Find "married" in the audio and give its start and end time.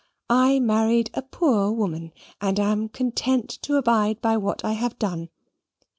0.59-1.11